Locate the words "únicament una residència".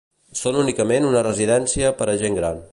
0.61-1.95